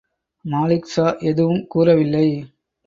மாலிக்ஷா 0.45 1.05
எதுவும் 1.23 1.63
கூறவில்லை. 1.67 2.27